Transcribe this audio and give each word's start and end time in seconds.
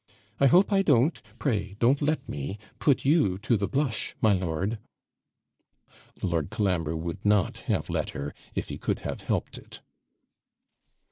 I 0.39 0.47
hope 0.47 0.73
I 0.73 0.81
don't 0.81 1.21
(pray 1.37 1.75
don't 1.79 2.01
let 2.01 2.27
me) 2.27 2.57
put 2.79 3.05
you 3.05 3.37
to 3.43 3.55
the 3.55 3.67
blush, 3.67 4.15
my 4.19 4.33
lord.' 4.33 4.79
Lord 6.23 6.49
Colambre 6.49 6.95
would 6.97 7.23
not 7.23 7.57
have 7.69 7.87
let 7.87 8.09
her, 8.09 8.33
if 8.55 8.69
he 8.69 8.79
could 8.79 9.01
have 9.01 9.21
helped 9.21 9.59
it. 9.59 9.81